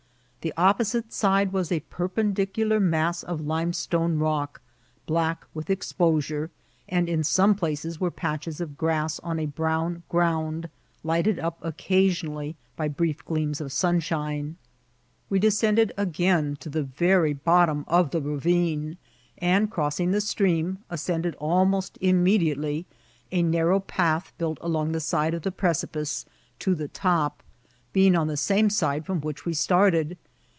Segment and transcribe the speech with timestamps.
[0.43, 4.59] The opposite side was a perpendicidsr mass of lim^ stone rock,
[5.05, 6.49] black with exposure,
[6.89, 10.67] and in some places were patches of grass on a brown ground,
[11.03, 14.55] lighted up occasionally by brief gleams of sunshine*
[15.29, 16.05] We d^ 174 INCIBllTTS OF T&ATIL.
[16.07, 16.09] flcended
[16.41, 18.97] again to the very bottom of the rayiney
[19.37, 22.87] and, crossing the stream, ascended ahnost immediately
[23.31, 26.25] a narrow path built along the side of the precipice
[26.57, 27.43] to the topi
[27.93, 30.17] being on the same side from which we started.